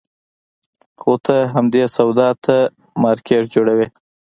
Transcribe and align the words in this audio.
خو 0.99 1.13
ته 1.25 1.37
همدې 1.53 1.83
سودا 1.95 2.29
ته 2.45 2.55
مارکېټ 3.01 3.43
جوړوې. 3.55 3.87